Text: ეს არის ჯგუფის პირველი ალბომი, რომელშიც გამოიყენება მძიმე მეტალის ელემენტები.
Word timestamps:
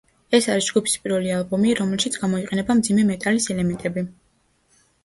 ეს 0.35 0.45
არის 0.53 0.69
ჯგუფის 0.69 0.95
პირველი 1.03 1.35
ალბომი, 1.35 1.75
რომელშიც 1.81 2.17
გამოიყენება 2.25 2.79
მძიმე 2.81 3.07
მეტალის 3.13 3.51
ელემენტები. 3.57 4.09